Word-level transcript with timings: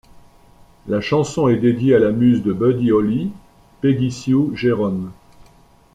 La 0.87 0.99
chanson 0.99 1.47
est 1.47 1.57
dédiée 1.57 1.93
à 1.93 1.99
la 1.99 2.09
muse 2.09 2.41
de 2.41 2.53
Buddy 2.53 2.91
Holly, 2.91 3.31
Peggy 3.81 4.11
Sue 4.11 4.49
Gerron. 4.55 5.11